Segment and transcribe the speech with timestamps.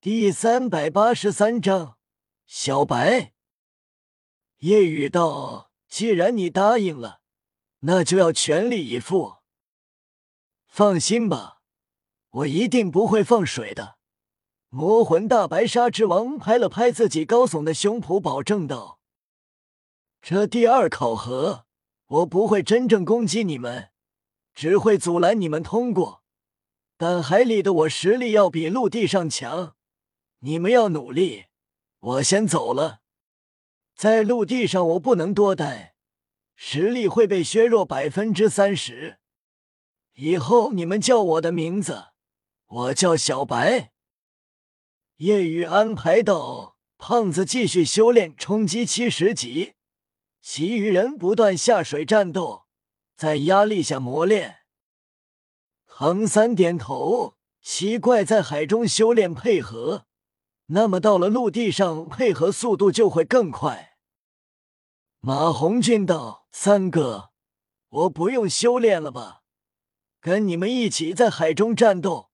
[0.00, 1.98] 第三百八十三章，
[2.46, 3.32] 小白。
[4.58, 7.20] 夜雨道：“既然你答应了，
[7.80, 9.38] 那就要全力以赴。
[10.68, 11.62] 放心吧，
[12.30, 13.98] 我一定不会放水的。”
[14.70, 19.00] 魔魂大白鲨之王拍了拍自己高耸的胸脯，保证道
[20.22, 21.66] ：“这第二考核，
[22.06, 23.90] 我不会真正攻击你们，
[24.54, 26.22] 只会阻拦你们通过。
[26.96, 29.74] 但海里的我实力要比陆地上强。”
[30.40, 31.46] 你们要努力，
[31.98, 33.00] 我先走了。
[33.94, 35.96] 在陆地上，我不能多待，
[36.54, 39.18] 实力会被削弱百分之三十。
[40.14, 42.06] 以后你们叫我的名字，
[42.66, 43.92] 我叫小白。
[45.16, 49.74] 夜雨安排道：“胖子继续修炼，冲击七十级；
[50.40, 52.66] 其余人不断下水战斗，
[53.16, 54.58] 在压力下磨练。”
[55.86, 60.07] 唐三点头，奇怪，在海中修炼配合。
[60.70, 63.96] 那么到了陆地上，配合速度就会更快。
[65.20, 67.30] 马红俊道：“三哥，
[67.88, 69.40] 我不用修炼了吧？
[70.20, 72.28] 跟你们一起在海中战斗，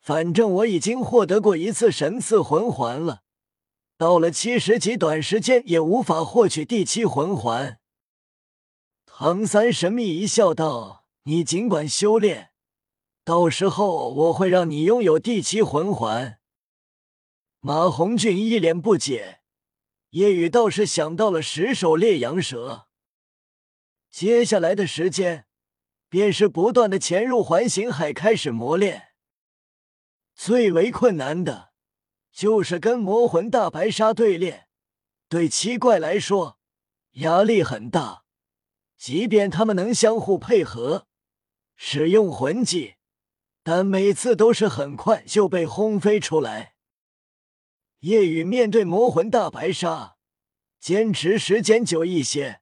[0.00, 3.20] 反正我已经获得过一次神赐魂环了。
[3.98, 7.78] 到了七十级，短时间也无法获取第七魂环。”
[9.04, 12.52] 唐三神秘一笑道：“你尽管修炼，
[13.24, 16.37] 到时候我会让你拥有第七魂环。”
[17.60, 19.40] 马红俊一脸不解，
[20.10, 22.86] 叶雨倒是想到了十首烈阳蛇。
[24.10, 25.48] 接下来的时间，
[26.08, 29.08] 便是不断的潜入环形海，开始磨练。
[30.36, 31.72] 最为困难的，
[32.32, 34.68] 就是跟魔魂大白鲨对练。
[35.28, 36.60] 对七怪来说，
[37.14, 38.22] 压力很大。
[38.96, 41.08] 即便他们能相互配合，
[41.74, 42.94] 使用魂技，
[43.64, 46.76] 但每次都是很快就被轰飞出来。
[48.00, 50.16] 夜雨面对魔魂大白鲨，
[50.78, 52.60] 坚持时间久一些，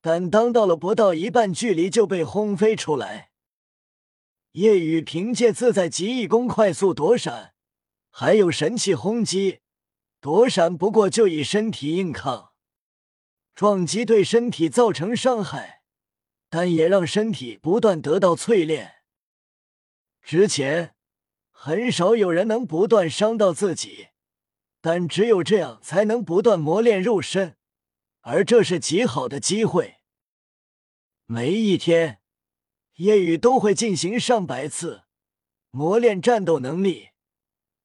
[0.00, 3.30] 但当到了不到一半距离就被轰飞出来。
[4.52, 7.54] 夜雨凭借自在极意功快速躲闪，
[8.10, 9.60] 还有神器轰击，
[10.20, 12.52] 躲闪不过就以身体硬抗。
[13.54, 15.82] 撞击对身体造成伤害，
[16.50, 18.96] 但也让身体不断得到淬炼。
[20.20, 20.96] 之前
[21.52, 24.08] 很少有人能不断伤到自己。
[24.86, 27.56] 但只有这样才能不断磨练肉身，
[28.20, 30.02] 而这是极好的机会。
[31.24, 32.20] 每一天，
[32.96, 35.04] 夜雨都会进行上百次
[35.70, 37.12] 磨练战斗能力，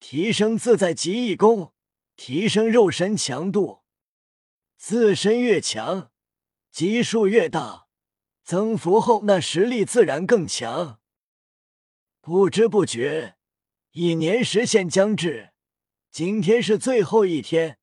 [0.01, 1.71] 提升自在极意功，
[2.17, 3.83] 提升肉身强度。
[4.75, 6.11] 自身越强，
[6.69, 7.88] 基数越大，
[8.43, 10.99] 增幅后那实力自然更强。
[12.19, 13.38] 不知不觉，
[13.91, 15.48] 一年时限将至。
[16.11, 17.77] 今天是最后一天，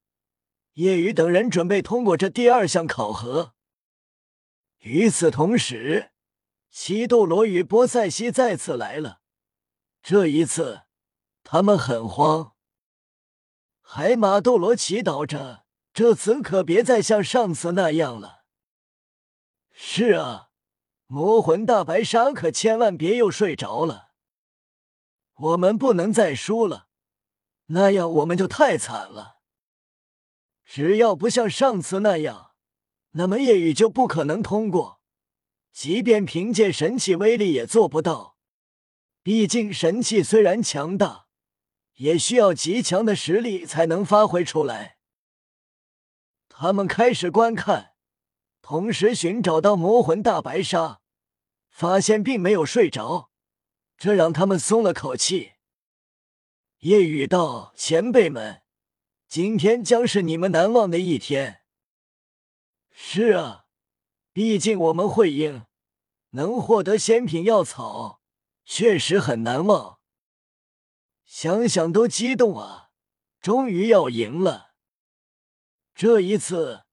[0.72, 3.54] 叶雨等人准备通过这第二项考核。
[4.80, 6.10] 与此同时，
[6.68, 9.20] 西斗罗与波塞西再次来了。
[10.02, 10.82] 这一次，
[11.44, 12.54] 他们很慌。
[13.80, 18.44] 海马斗罗祈祷着，这次可别再像上次那样了。
[19.72, 20.48] 是啊，
[21.06, 24.10] 魔魂大白鲨可千万别又睡着了。
[25.34, 26.85] 我们不能再输了。
[27.66, 29.36] 那样我们就太惨了。
[30.64, 32.52] 只要不像上次那样，
[33.12, 35.00] 那么夜雨就不可能通过。
[35.72, 38.36] 即便凭借神器威力也做不到。
[39.22, 41.26] 毕竟神器虽然强大，
[41.96, 44.98] 也需要极强的实力才能发挥出来。
[46.48, 47.94] 他们开始观看，
[48.62, 51.00] 同时寻找到魔魂大白鲨，
[51.68, 53.30] 发现并没有睡着，
[53.98, 55.55] 这让他们松了口气。
[56.86, 58.62] 夜雨道：“前辈们，
[59.26, 61.62] 今天将是你们难忘的一天。”
[62.94, 63.64] 是啊，
[64.32, 65.66] 毕竟我们会赢，
[66.30, 68.20] 能获得仙品药草，
[68.64, 69.98] 确实很难忘。
[71.24, 72.90] 想想都激动啊！
[73.40, 74.74] 终于要赢了。
[75.92, 76.84] 这一次，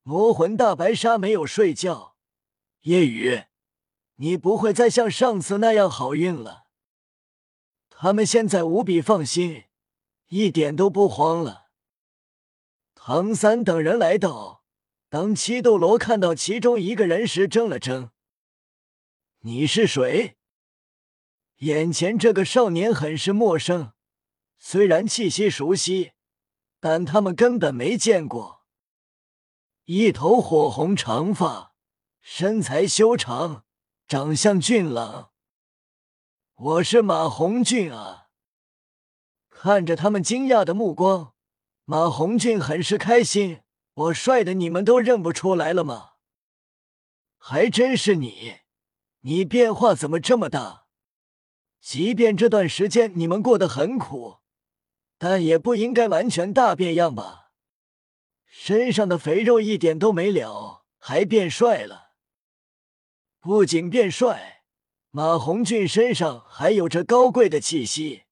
[0.00, 2.16] 魔魂大白鲨没有睡觉。
[2.84, 3.42] 夜雨，
[4.14, 6.61] 你不会再像上次那样好运了。
[8.02, 9.66] 他们现在无比放心，
[10.26, 11.68] 一点都不慌了。
[12.96, 14.64] 唐三等人来到，
[15.08, 18.10] 当七斗罗看到其中一个人时，怔了怔
[19.46, 20.36] ：“你是谁？”
[21.62, 23.92] 眼前这个少年很是陌生，
[24.58, 26.10] 虽然气息熟悉，
[26.80, 28.64] 但他们根本没见过。
[29.84, 31.76] 一头火红长发，
[32.20, 33.64] 身材修长，
[34.08, 35.31] 长相俊朗。
[36.64, 38.28] 我是马红俊啊！
[39.50, 41.34] 看着他们惊讶的目光，
[41.84, 43.62] 马红俊很是开心。
[43.94, 46.10] 我帅的你们都认不出来了吗？
[47.36, 48.58] 还真是你，
[49.22, 50.86] 你变化怎么这么大？
[51.80, 54.36] 即便这段时间你们过得很苦，
[55.18, 57.50] 但也不应该完全大变样吧？
[58.46, 62.12] 身上的肥肉一点都没了，还变帅了。
[63.40, 64.61] 不仅变帅，
[65.14, 68.22] 马红俊身上还有着高贵的气息。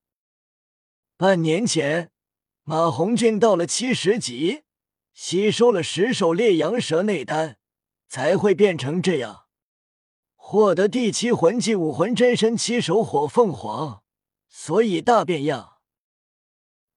[1.19, 2.11] 半年前，
[2.63, 4.63] 马红俊到了七十级。
[5.13, 7.59] 吸收了十首烈阳蛇内丹，
[8.09, 9.45] 才会变成这样。
[10.35, 14.03] 获得第七魂技武魂真身七首火凤凰，
[14.49, 15.81] 所以大变样。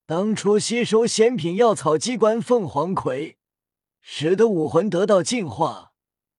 [0.06, 3.38] 当初吸收仙品药草机关凤凰葵，
[4.00, 5.92] 使得武魂得到净化，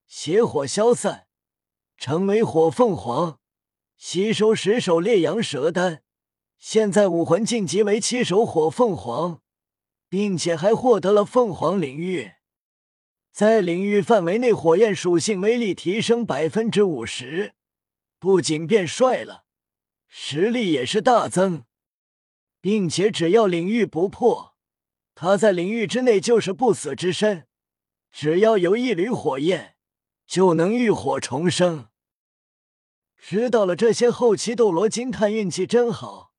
[0.07, 1.27] 邪火消散，
[1.97, 3.39] 成为火凤凰。
[3.97, 6.03] 吸收十首烈阳蛇丹，
[6.59, 9.41] 现在武魂晋级为七首火凤凰。
[10.07, 12.35] 并且还获得了凤凰领域，
[13.33, 17.55] 在领域范围内火焰属性威力提升百分之五十，
[18.21, 19.45] 不仅变帅了，
[20.07, 21.65] 实力也是大增，
[22.61, 24.55] 并且只要领域不破，
[25.17, 27.49] 他在领域之内就是不死之身，
[28.13, 29.74] 只要有一缕火焰，
[30.27, 31.89] 就能浴火重生。
[33.17, 36.33] 知道了这些，后期斗罗惊叹运气真好，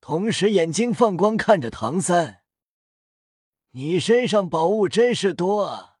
[0.00, 2.42] 同时眼睛放光看着唐三。
[3.72, 5.98] 你身上宝物真是多啊！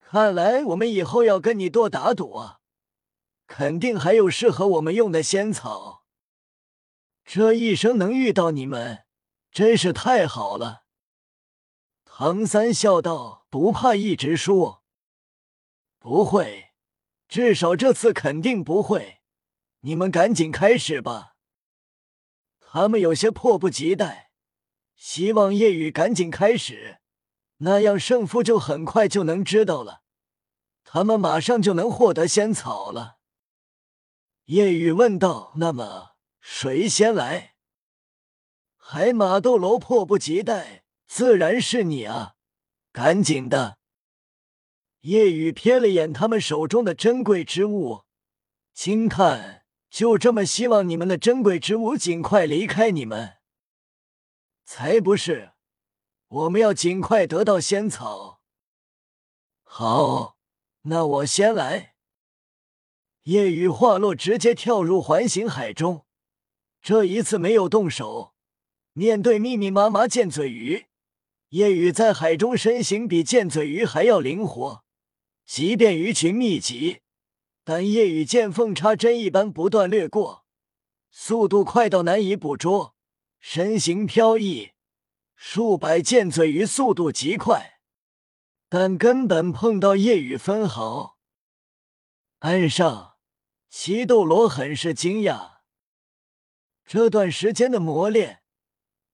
[0.00, 2.60] 看来我们以后要跟你多打赌啊，
[3.46, 6.04] 肯定还有适合我们用的仙草。
[7.24, 9.04] 这一生能遇到你们，
[9.50, 10.82] 真是太好了。
[12.04, 14.81] 唐三笑道：“不怕一直输，
[16.02, 16.72] 不会，
[17.28, 19.20] 至少这次肯定不会。
[19.82, 21.36] 你们赶紧开始吧。”
[22.58, 24.32] 他们有些迫不及待。
[24.96, 26.98] 希望夜雨赶紧开始，
[27.58, 30.02] 那样胜负就很快就能知道了。
[30.84, 33.18] 他们马上就能获得仙草了。
[34.46, 37.54] 夜雨问道：“那么谁先来？”
[38.76, 42.34] 海马斗罗迫不及待：“自然是你啊！
[42.92, 43.78] 赶紧的！”
[45.02, 48.02] 夜雨瞥了眼他们手中的珍贵之物，
[48.72, 53.34] 惊叹：“就这么希望你们的珍贵之物尽快离开你们？”
[54.64, 55.52] 才不是！
[56.28, 58.40] 我们要尽快得到仙草。
[59.64, 60.36] 好，
[60.82, 61.94] 那我先来。
[63.24, 66.06] 夜雨话落，直接跳入环形海中。
[66.80, 68.34] 这一次没有动手。
[68.92, 70.86] 面对密密麻麻剑嘴鱼，
[71.48, 74.81] 夜雨在海中身形比剑嘴鱼还要灵活。
[75.54, 77.02] 即便鱼群密集，
[77.62, 80.46] 但夜雨见缝插针一般不断掠过，
[81.10, 82.96] 速度快到难以捕捉。
[83.38, 84.70] 身形飘逸，
[85.34, 87.80] 数百剑嘴鱼速度极快，
[88.70, 91.18] 但根本碰到夜雨分毫。
[92.38, 93.18] 岸上，
[93.68, 95.56] 七斗罗很是惊讶。
[96.86, 98.40] 这段时间的磨练，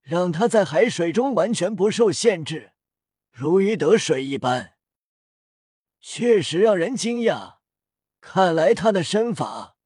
[0.02, 2.74] 让他在海水中完全不受限制，
[3.32, 4.77] 如鱼得水一般，
[6.00, 7.58] 确实让人惊讶。
[8.20, 9.76] 看来他的身法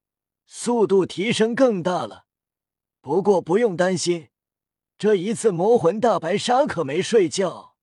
[0.46, 2.26] 速度提升更大了。
[3.00, 4.28] 不过不用担心。
[4.98, 7.74] 这一次魔魂大白鲨可没睡觉。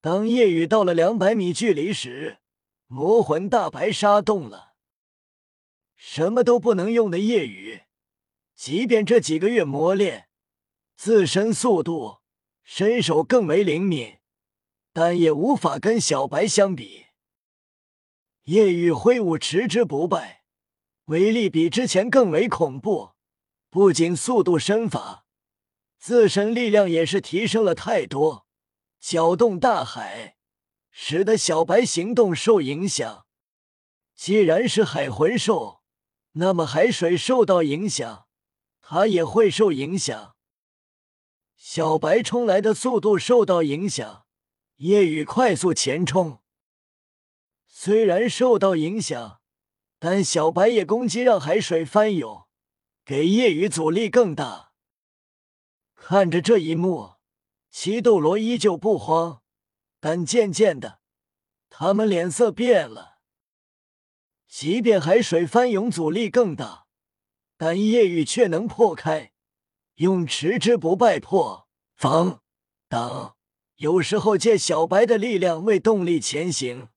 [0.00, 2.38] 当夜雨到了两百米距离时，
[2.86, 4.74] 魔魂大白鲨动了。
[5.94, 7.82] 什么都不能用的夜雨，
[8.54, 10.28] 即便这几个月磨练，
[10.96, 12.20] 自身速度、
[12.62, 14.18] 身手更为灵敏，
[14.94, 17.07] 但也无法跟小白相比。
[18.48, 20.42] 夜雨挥舞持之不败，
[21.04, 23.10] 威力比之前更为恐怖，
[23.68, 25.26] 不仅速度、身法。
[25.98, 28.46] 自身力量也是提升了太多，
[28.98, 30.38] 搅动大海，
[30.90, 33.26] 使得小白行动受影响。
[34.14, 35.82] 既然是海魂兽，
[36.32, 38.28] 那么海水受到影响，
[38.80, 40.36] 它也会受影响。
[41.54, 44.24] 小白冲来的速度受到影响，
[44.76, 46.40] 夜雨快速前冲，
[47.80, 49.40] 虽然受到影响，
[50.00, 52.48] 但小白也攻击让海水翻涌，
[53.04, 54.72] 给夜雨阻力更大。
[55.94, 57.12] 看着这一幕，
[57.70, 59.42] 七斗罗依旧不慌，
[60.00, 60.98] 但渐渐的，
[61.70, 63.20] 他们脸色变了。
[64.48, 66.88] 即便海水翻涌阻力更大，
[67.56, 69.30] 但夜雨却能破开，
[69.94, 72.42] 用持之不败破防
[72.88, 73.36] 挡，
[73.76, 76.88] 有时候借小白的力量为动力前行。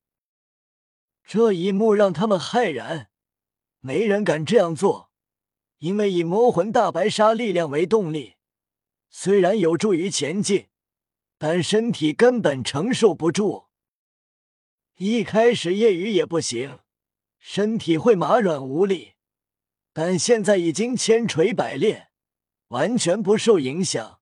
[1.34, 3.10] 这一幕让他们骇然，
[3.80, 5.14] 没人敢这样做，
[5.78, 8.36] 因为以魔魂大白鲨力量为动力。
[9.10, 10.68] 虽然有助于前进，
[11.38, 13.68] 但身体根本承受不住。
[14.98, 16.80] 一开始叶雨也不行，
[17.40, 19.14] 身体会麻软无力，
[19.94, 22.10] 但现在已经千锤百炼，
[22.68, 24.21] 完全不受影响。